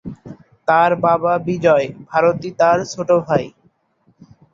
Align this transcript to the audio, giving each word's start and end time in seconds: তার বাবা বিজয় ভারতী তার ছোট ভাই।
তার 0.67 0.91
বাবা 1.05 1.33
বিজয় 1.47 1.87
ভারতী 2.09 2.49
তার 2.59 2.77
ছোট 2.91 3.09
ভাই। 3.25 3.45